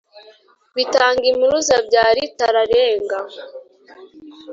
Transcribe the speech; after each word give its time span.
Bitangimpuruza 0.75 1.75
bya 1.87 2.05
Ritararenga 2.15 3.17